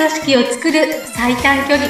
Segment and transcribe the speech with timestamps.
[0.00, 0.78] 組織を作る
[1.14, 1.86] 最短距離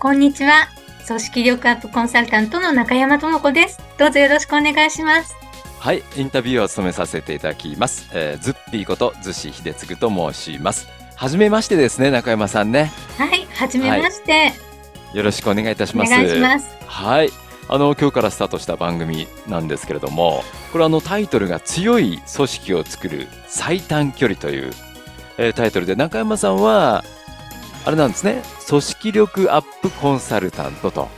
[0.00, 0.66] こんにちは
[1.06, 5.36] 組織力アップコンサルタントの中山智子ですどうぞよろしくお願いします
[5.78, 8.10] はい、インタビューを務めさせていただきます。
[8.12, 10.88] えー、ズッピーこと逗子秀嗣と申します。
[11.14, 12.90] はじめましてですね、中山さんね。
[13.16, 14.52] はいはじめまして、
[15.14, 16.12] よろしくお願いいたします。
[16.12, 17.30] お願いしますはい。
[17.70, 24.72] あの、今日からスタートした番組なんですけれども、これあのタイトルが強い組織を作る最短距離という、
[25.36, 27.04] えータイトルで、中山さんは、
[27.84, 31.08] あれなんですね、組織力アップコンサルタントと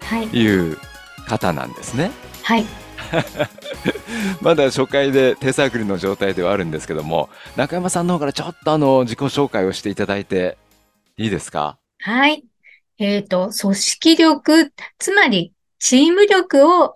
[0.00, 0.78] はいいう
[1.26, 2.10] 方なんですね。
[2.42, 2.64] はい
[4.40, 10.56] まだ初回で手探りの状態ではあるんですけども、中山さんの方からちょっとあの自己紹介をしていただいて
[11.16, 11.78] いいですか？
[12.00, 12.44] はい。
[12.98, 16.94] えっ、と、組織力、つまりチーム力を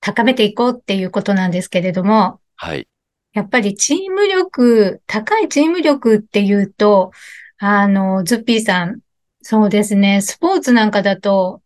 [0.00, 2.86] 高めていこうっていうことなんですけれども、はい。
[3.32, 7.12] やっぱりチーム力、高いチーム力っていうと、
[7.58, 9.00] あの、ズッピーさん、
[9.40, 11.62] そうですね、スポーツなんかだと、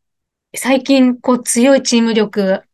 [0.55, 2.69] 最近こう強いチーム力っ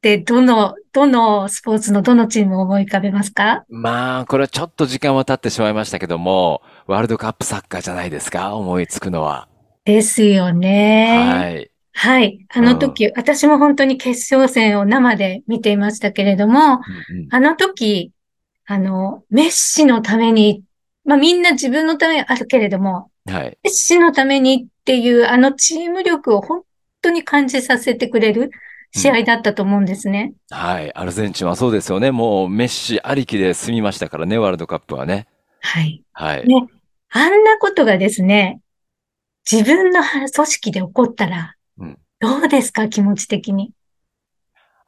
[0.00, 3.64] てどの、どのスポーツのどのチームを思い浮かべますか？
[3.68, 9.48] まあ、これはちょっと時間は経ってしまいましたけども、ワールドカップサッカーじゃないですか思いつくのは。
[9.84, 11.30] ですよね。
[11.30, 11.69] はい。
[11.92, 12.46] はい。
[12.48, 18.12] あの時、私も本当に決勝戦を生で見ていましたけれども、うんうんあの時、
[18.66, 20.62] あの、メッシのために、
[21.04, 23.44] まあみんな自分のためにあるけれども、はい。
[23.44, 26.62] メッシのためにっていうあのチーム力を本
[27.02, 28.50] 当に感じさせてくれる
[28.92, 30.34] 試合だったと思うんですね。
[30.50, 30.92] はい。
[30.94, 32.10] アルゼンチンはそうですよね。
[32.10, 35.26] もうメッシありきで済みましたからね、ワールドカップはね。
[35.60, 36.02] はい。
[36.12, 36.46] はい。
[36.46, 36.66] ね
[37.12, 38.60] あんなことがですね、
[39.50, 41.44] 自分の組織で起こったらうん、
[42.20, 43.72] どうですか、気持ち的に。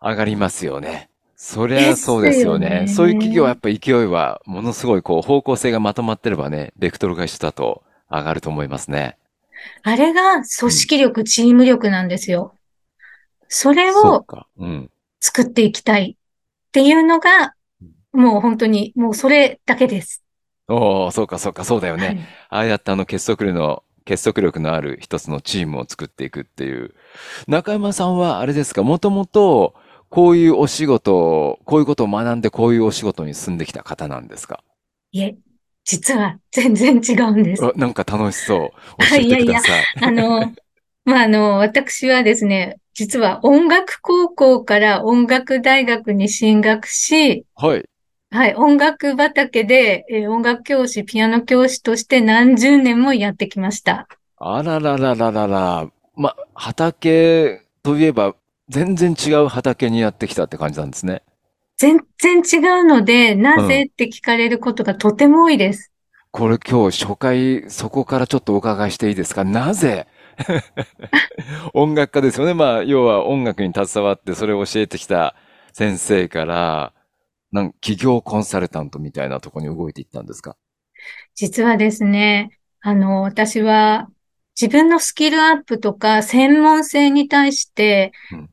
[0.01, 1.09] 上がりますよね。
[1.35, 2.67] そりゃそうですよね。
[2.67, 9.17] よねそういう企業はやっぱ勢いはものすごいこう方向性がまとまってればね、ベクトルが一緒だと上がると思いますね。
[9.83, 12.55] あれが組織力、チーム力なんですよ。
[13.49, 14.27] それを。
[15.21, 17.55] 作っていきたいっていうのが、
[18.13, 20.23] もう本当に、もうそれだけです。
[20.69, 22.07] おお、そうかそうか、そうだよね。
[22.07, 22.19] はい
[22.51, 26.95] ああやってあの結束力の、結束力のある一つのチームを作っていくっていう。
[27.47, 29.75] 中山さんはあれですか、もともと
[30.11, 34.63] こういうお仕事を、こういうことを学んでこういうお仕事に進んできた方なんですか？
[35.13, 35.37] いえ、
[35.85, 37.65] 実は全然違うんです。
[37.65, 38.71] あなんか楽しそう。
[38.99, 39.85] あ教えいやいやてください。
[40.01, 40.53] あの、
[41.05, 47.85] まあ、あの、私はですね、実は音楽高校から音楽大学に進学し、はい。
[48.35, 54.09] はい、音楽畑で、えー音楽教師、ピアノ教師として何十年もやってきました。
[54.39, 55.87] あらららららら。
[56.15, 58.35] ま、畑といえば
[58.71, 61.23] 全然違う畑にやってきたって感じなんですね。
[61.77, 65.93] 全然違うので、なぜって聞かれることがとても多いです。
[66.31, 69.45] これ今日初回そこからちょっとお伺いしていいですか？
[69.45, 70.07] なぜ？
[71.75, 72.55] 音楽家ですよね。
[72.55, 75.35] まあ、要は音楽に携わってそれを教えてきた
[75.75, 76.93] 先生から、
[77.53, 80.57] なん企業コンサルタントみたいなところに動いていったんですか？
[81.35, 84.09] 実はですね、あの、私は
[84.61, 88.49] 自分のスキルアップとか専門性に対して、うん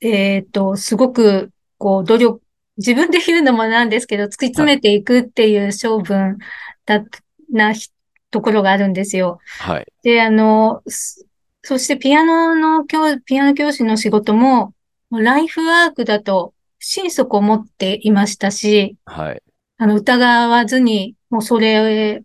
[0.00, 2.40] えっと、すごく、こう、努力、
[2.76, 6.38] 自分で言うのもなんですけど、突き詰めていくっていう性分
[6.86, 7.02] だ、
[7.50, 7.90] なひ
[8.30, 9.40] ところがあるんですよ。
[9.58, 9.86] はい。
[10.04, 11.26] で、あの、す
[11.62, 14.72] そしてピアノの教、ピアノ教師の仕事も、
[15.10, 16.54] もうライフワークだと
[16.90, 19.42] 心底思っていましたし、はい。
[19.76, 22.24] あの、疑わずに、もうそれ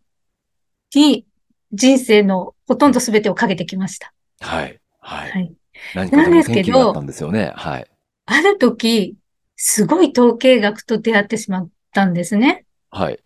[0.96, 1.26] に
[1.74, 4.14] 人生のほとんど全てをかけてきました。
[4.40, 4.80] はい。
[5.02, 5.32] はい。
[5.32, 5.54] はい。
[5.94, 7.52] 何かでもなんですけどあったんですよね。
[7.58, 7.86] はい。
[8.26, 9.18] ある時、
[9.58, 12.66] すごい統計学と出会ってしまったんですね。
[12.90, 13.20] はい。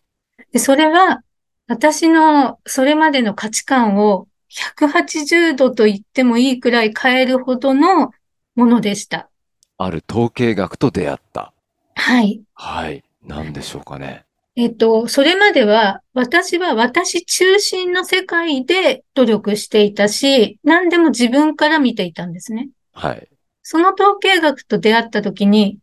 [0.53, 1.21] で、それは、
[1.67, 8.09] 私のそれまでの価値観を180度と言ってもいいくらい変えるほどの
[8.55, 9.29] ものでした。
[9.77, 11.53] ある統計学と出会った。
[11.95, 12.41] はい。
[12.53, 13.03] はい。
[13.23, 14.25] 何でしょうかね。
[14.55, 22.69] えっと、それまでは、私は私中心の世界で努力していたし、何でも自分から見ていたんですね。
[22.91, 23.27] はい。
[23.61, 25.77] その統計学と出会った時に、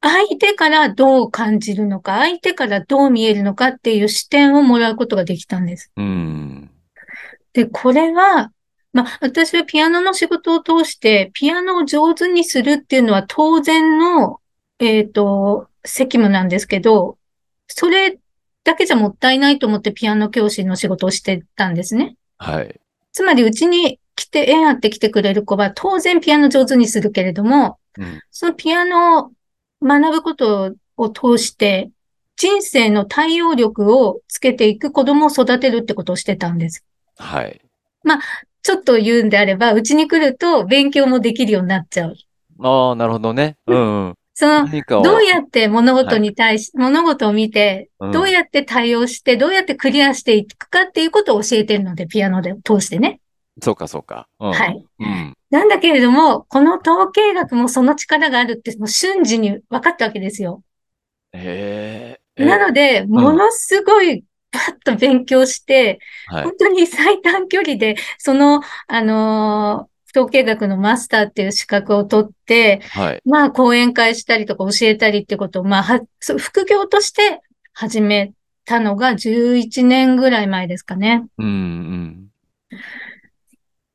[0.00, 5.92] 相手からどう感じるのか、相手からどう見えるのかっていう視点をもらうことができたんです。
[5.96, 6.70] うーん。
[7.52, 8.50] で、これは、
[8.94, 14.40] まあ、私はピアノの仕事を通して、ピアノを上手にするっていうのは当然の、
[14.78, 17.18] えっと、責務なんですけど、
[17.66, 18.18] それ
[18.62, 22.16] だけじゃもったいないと思ってピアノ教師の仕事をしてたんですね。
[22.38, 22.80] はい。
[23.12, 28.20] つまり、うちに来て、縁あって来てくれる子は当然ピアノ上手にするけれども、うん。
[28.30, 29.30] そのピアノを
[29.82, 31.90] 学ぶことを通して、
[32.36, 36.84] 人生の対応力をつけていく子供を育てるってことをしてたんです。
[37.16, 37.60] はい。
[38.04, 38.20] まあ、
[38.64, 42.16] ちょっと言うんであれば、うちに来ると勉強もできるようになっちゃう。
[42.60, 43.58] ああ、なるほどね。
[43.66, 44.14] うん、うん。
[44.32, 44.66] その、
[45.02, 53.20] どうやって物事に対し、はい、物事を見て、どうやって対応して、どうやってクリアしていくかっていうことを教えてるので、ピアノで通してね。
[53.62, 54.28] そうか、そうか。
[54.40, 55.34] うん、はい、うん。
[55.50, 60.62] なんだけれども、この統計学もその力があるって、もう瞬時に分かったわけですよ。
[61.34, 62.44] へえ。
[62.44, 65.98] なので、ものすごい、パッと勉強して、
[66.28, 76.00] はい、本当に最短距離で、その、あのー統計学のマスターっていう資格を取って、はい、まあ講演会したりとか教えたりってことを、まあ
[76.38, 77.40] 副業として
[77.72, 78.32] 始め
[78.64, 81.26] たのが11年ぐらい前ですかね。
[81.36, 82.28] うん、うん。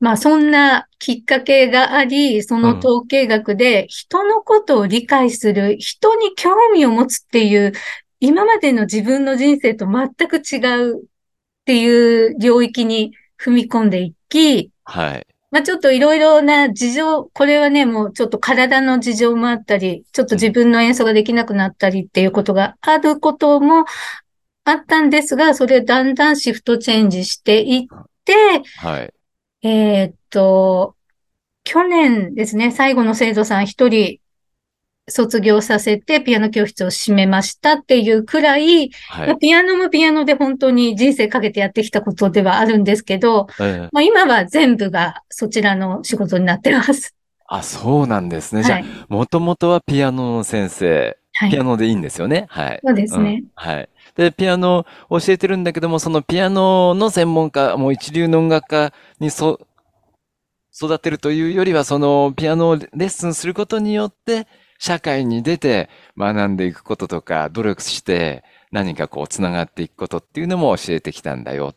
[0.02, 7.72] まあそんなきっかけがあり、その統計学で人のことを理解する、人に興味を持つっていう、
[8.20, 11.02] 今までの自分の人生と全く違うっ
[11.66, 15.28] ていう領域に踏み込んでいき、はい。
[15.52, 23.86] まあちょっといろいろな事情、これはね、もうちょっと体の事情もあったり、ちょっと自分の演奏ができなくなったりっていうことがあることも
[24.64, 27.88] あったんですが、それをだんだんシフトチェンジしていっ
[28.26, 29.14] て、はい。
[29.68, 30.96] えー、っと、
[31.64, 34.20] 去年ですね、最後の生徒さん一人
[35.10, 47.16] 卒業させてピアノ教室を閉めましたっていうくらい、はい、ピアノもピアノで本当に人生かけてやってきたことではあるんですけど、えまあ、今は全部がそちらの仕事になってます。
[47.48, 48.64] あ、そうなんですね。
[48.64, 52.46] じゃあ、もともとはピアノの先生、はい、ピアノでいいんですよね？
[52.50, 52.80] はい。
[52.86, 53.42] そうですね。
[53.44, 53.90] うん、はい。
[54.16, 59.60] で、ピアノを教えてるんだけども、そのピアノの専門家、もう一流の音楽家にそ、
[60.72, 64.48] 育てるというよりは、そのピアノをレッスンすることによって、
[64.80, 71.76] 社会に出て学んでいくこととか、努力して何かこう繋がっていくことっていうのも教えてきたんだよ。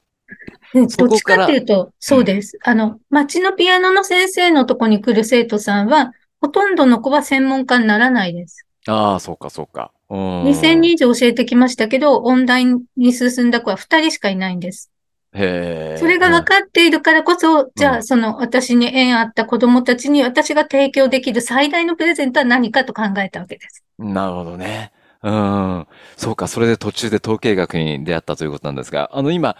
[0.72, 2.58] どっちかっていうと、そうです。
[2.64, 8.66] うん、あの、町のピアノの先生のとこに来る生徒さんは、ほとんどの子は専門家にならないです。
[8.86, 9.92] ああ、そうか、そうか。
[10.08, 14.90] 2000人以上教えてきましたけど、音大に進んだ子は2人しかいないんです。
[15.34, 23.82] へそれが分かっているからこそ、うん、じゃあ、その私に縁あった子供たちに私が提供できる最大のプレゼントは何かと考えたわけです。
[23.98, 24.92] なるほどね。
[25.22, 25.86] うん。
[26.16, 29.56] そうか、それで途中で統計学に出会ったということなんですが、あの今、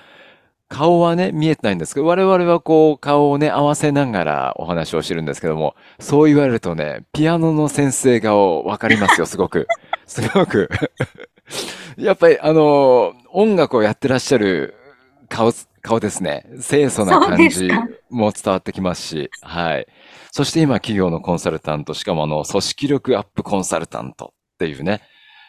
[0.69, 9.69] 顔はね、見えてないんですけど、我々はこう、顔をね、合わせながらお話をしてるんですけども、そう言われるとね、ピアノの先生顔わかりますよ、すごく。
[10.07, 10.69] すごく
[11.97, 14.75] やっぱり、あの、音楽をやってらっしゃる
[15.33, 16.45] 顔、顔ですね。
[16.61, 17.69] 清楚な感じ
[18.11, 19.87] も伝わってきますし、はい。
[20.31, 25.01] そして今、企業のコンサルタント、しかもあの、組織力アップコンサルタントっていうね、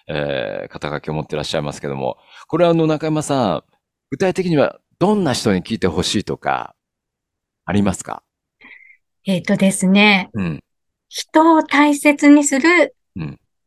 [0.08, 3.64] えー、肩書きを持ってらっしゃいますけども、これはあの、中山さん、
[4.10, 6.76] 具体的にはどんな人に聞いてほしいとか、
[7.66, 8.24] ありますか？
[9.26, 10.30] えっ、ー、とですね。
[10.34, 10.64] うん。
[11.10, 12.96] 人を大切にする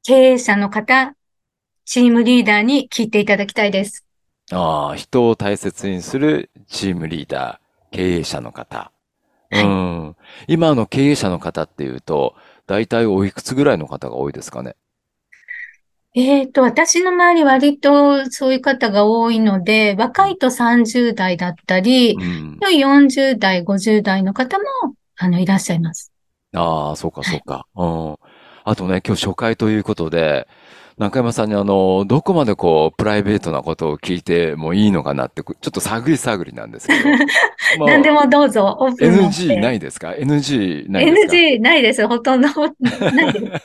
[0.03, 1.15] 経営者の方、
[1.85, 4.06] チームリーダーに聞いていただきたいです。
[4.53, 8.93] ああ、人を大切にするチームリーダー、経営者の方。
[9.51, 10.17] はい、うん。
[10.47, 12.35] 今の経営者の方っていうと、
[12.67, 14.77] 大体おいくつぐらいの方が多いですかね？
[16.15, 24.65] えっ、ー、と、私の周り割とそういう方が多いので、若いと30代だったり、うん、40代、50代の方も、
[25.17, 26.13] あの、いらっしゃいます。
[26.55, 27.67] ああ、そうか、そうか。
[27.75, 28.17] はい、うん。
[28.65, 30.49] あとね、今日初回ということで、
[30.99, 37.11] 中山さんにあの、どこまでこう、プライベートなことを聞いてもいいのかなって、ちょっと探り探りなんですけど。
[37.79, 42.09] まあ、何でもどうぞ、オープン NG ないですか ?NG ないですか ?NG ないです。
[42.09, 42.65] ほとんどな
[43.29, 43.59] いで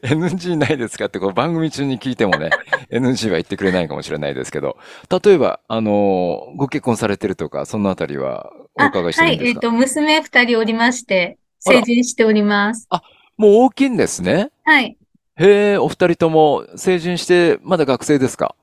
[0.00, 0.14] す。
[0.14, 2.48] NG ないですかってこう番組中に聞いてもね、
[2.90, 4.78] NG は言ってくれないかもしれないですけど、
[5.24, 8.50] 例えば、あの、ご結婚されてるとか、そのあたりは
[8.80, 9.44] お伺いしてるんですか？
[9.44, 12.86] はい、えっ、ー、と、娘二人おりまして、成人しております。
[12.88, 13.02] あ、
[13.36, 14.48] もう大きいんですね。
[14.64, 14.96] はい。
[15.38, 18.54] へえ、お二人とも成人してまだ学生ですか？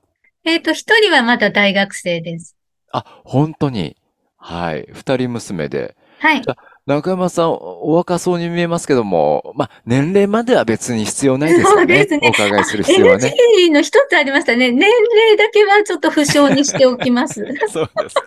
[0.44, 2.56] えっ、と、一人はまだ大学生です。
[2.92, 3.96] あ、本当に。
[4.36, 4.88] はい。
[4.92, 5.96] 二人娘で。
[6.18, 6.42] はい。
[6.86, 11.64] 中山さん、お若そうに見えますけども、まあ、年齢までは別に必要ないです。
[11.64, 12.20] そうですね。
[12.24, 13.34] お伺いする必要はね。
[13.58, 14.72] NG の一つありましたね。
[14.72, 17.44] 年齢だけはちょっと不詳にしておきます。
[17.70, 18.22] そうですか。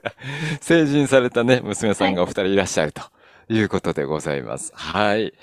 [0.62, 3.02] 成人されたね、娘さんがお二人いらっしゃると
[3.50, 4.72] いうことでございます。
[4.76, 5.34] はい。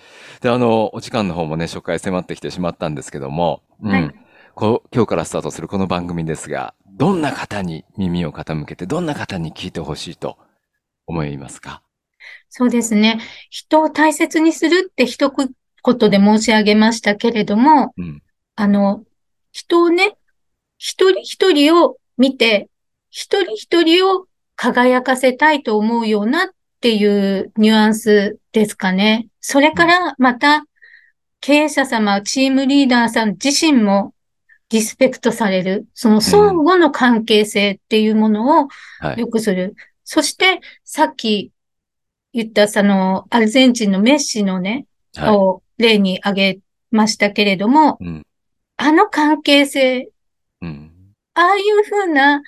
[0.41, 3.91] で、あの、お時間の方もね、初回迫ってきてしまったんですけども、うん。
[3.91, 4.15] はい、
[4.55, 10.39] こ今日からスタートするこの番組ですが、どんな方に耳を傾けて、どんな方に聞いてほしいと
[11.07, 11.83] 思いますか？
[12.49, 13.21] そうですね。
[13.49, 18.23] 人を大切にするって一ことで申し上げましたけれども、うん。
[18.57, 19.05] あの、
[19.53, 20.17] 人をね、
[20.77, 22.69] 一人一人を見て、
[23.09, 24.27] 一人一人を
[24.57, 29.29] 輝かせたいと思うようなっていうニュアンスですかね。
[29.43, 30.65] それからまた、
[31.43, 34.15] 経営者様、チームリーダーさん自身も
[34.71, 38.69] リスペクトされる、その相互の関係性っていうものを
[38.99, 39.21] はい。
[39.21, 39.75] 良くする。
[40.05, 41.53] そして、さっき
[42.33, 46.59] 言った、その、アルゼンチンのメッシのね、はを例に挙げ
[46.91, 48.05] ましたけれども、い。
[48.05, 48.27] うん。
[48.79, 50.09] あの関係性、
[50.63, 50.91] うん。
[51.35, 52.41] ああいうふうな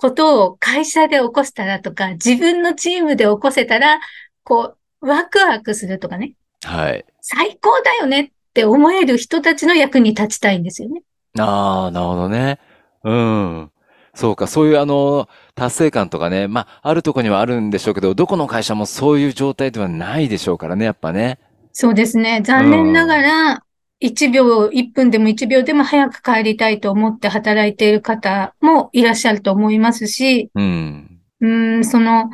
[0.00, 4.00] ことを会社で起こしたらとか、自分のチームで起こせたら、
[4.44, 7.04] こう、ワクワクするとかね、はい。
[7.20, 11.02] 最高だよねって思える人たちの役に立ちたいんですよね。
[11.38, 12.58] ああ、なるほどね。
[13.04, 13.70] うん。
[14.14, 21.38] そうか、そういうあの、達成感とかね、まあ、あるとこにはあるんでしょうけど、どこの会社もそういう状態ではないでしょうからね、やっぱね。
[21.72, 22.42] そうですね。
[22.42, 23.62] 残念ながら、
[24.00, 31.20] 1秒、1分でも1秒でも早く帰りたいと思って働いている方もいらっしゃると思いますし、うん。
[31.40, 32.30] うーん、その、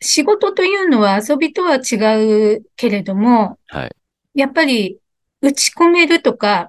[0.00, 3.96] 仕事というのは遊びとは違うけれども、はい。
[4.34, 4.98] やっぱり
[5.40, 6.68] 打ち込めるとか、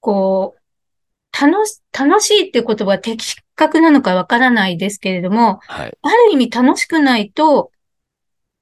[0.00, 5.98] こう、楽し、楽しいって言葉は的確なのかわからないですけれども、はい。
[6.02, 7.70] ある意味楽しくないと、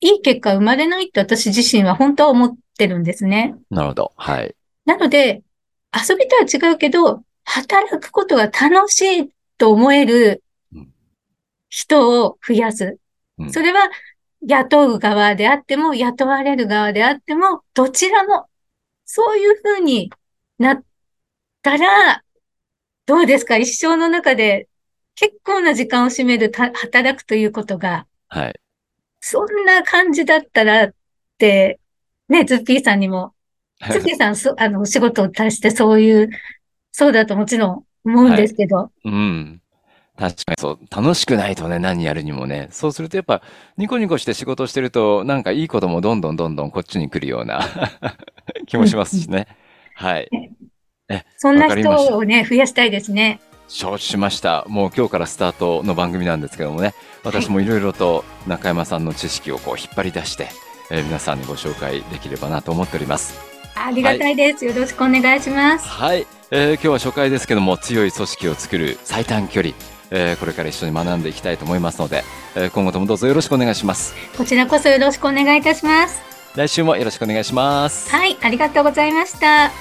[0.00, 3.56] いい結果生まれないって私自身は本当は思ってるんですね。
[3.70, 4.12] なるほど。
[4.16, 4.54] はい。
[4.84, 5.42] なので、
[5.92, 10.92] 遊びとは違うけど、働くことが楽しいと思えるうん
[11.68, 12.98] 人を増やす。
[13.38, 13.90] うんそれは
[14.46, 18.46] 雇う側であっても、雇われる側であっても、どちらも、
[19.06, 20.10] そういうふうに
[20.58, 20.84] なっ
[21.62, 22.22] たら、
[23.06, 23.56] どうですか？
[23.56, 24.68] 一生の中で
[25.14, 28.60] 結構な時間を占めるた働くということが、はい。
[29.20, 30.94] そんな感じだったらっ
[31.38, 31.80] て、
[32.28, 33.34] ね、ズッピーさんにも
[33.90, 36.30] ズッピーさん、そあの、お仕事を足してそういう、
[36.92, 39.60] そうだともちろん思うんですけど、うん。
[40.16, 40.78] 確かにそう。
[40.94, 42.68] 楽しくないとね、何やるにもね。
[42.70, 43.42] そうするとやっぱ、
[43.76, 47.60] ニコニコして仕事してると、なんかいいこともどんどんどんどんこっちに来るような
[48.66, 49.48] 気もしますしね。
[49.94, 50.28] はい。
[51.36, 53.40] そんな人をね、増やしたいですね。
[53.66, 54.64] 承知しました。
[54.68, 60.48] もう今日からスタートの番組なんですけどもね、私もいろいろと中山さんの知識をこう引っ張り出して、
[60.90, 63.38] えー皆さんにご紹介できればなと思っております。
[63.74, 64.64] ありがたいです。
[64.64, 65.88] よろしくお願いします。
[65.88, 69.74] はい、えー今日は初回ですけども強い組織を作る最短距離、
[70.10, 72.24] えーこれから一緒に学んでいきたいと思いますので、
[72.54, 74.14] えー今後ともどうぞよろしくお願いします。
[74.36, 76.22] こちらこそよろしくお願いいたします。
[76.54, 78.10] 来週もよろしくお願いします。
[78.10, 79.72] はい、ありがとうございました。